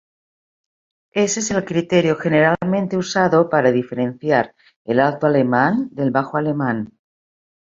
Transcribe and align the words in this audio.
Ese 1.13 1.41
es 1.41 1.51
el 1.51 1.63
criterio 1.63 2.15
generalmente 2.15 2.97
usado 2.97 3.49
para 3.51 3.71
diferenciar 3.71 4.55
el 4.83 4.99
alto 4.99 5.27
alemán 5.27 5.89
del 5.91 6.09
bajo 6.09 6.37
alemán. 6.37 6.91